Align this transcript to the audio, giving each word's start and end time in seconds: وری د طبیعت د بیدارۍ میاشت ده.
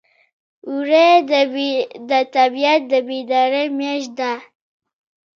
وری 0.75 1.09
د 2.09 2.11
طبیعت 2.35 2.81
د 2.91 2.93
بیدارۍ 3.07 3.65
میاشت 3.79 4.11
ده. 4.19 4.33